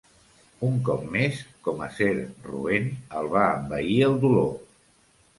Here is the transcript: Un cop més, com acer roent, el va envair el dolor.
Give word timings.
Un 0.67 0.77
cop 0.85 1.01
més, 1.15 1.41
com 1.67 1.83
acer 1.87 2.07
roent, 2.47 2.87
el 3.19 3.29
va 3.35 3.43
envair 3.59 3.99
el 4.07 4.17
dolor. 4.25 4.49